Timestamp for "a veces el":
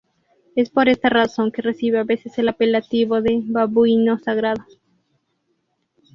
1.99-2.49